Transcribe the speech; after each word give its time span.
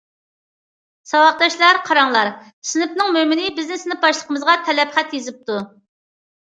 ساۋاقداشلار، 1.11 1.81
قاراڭلار، 1.91 2.33
سىنىپنىڭ 2.71 3.15
مۆمىنى 3.21 3.55
بىزنى 3.61 3.81
سىنىپ 3.87 4.05
باشلىقىمىزغا 4.09 4.61
تەلەپ 4.67 5.01
خەت 5.01 5.19
يېزىپتۇ! 5.21 5.65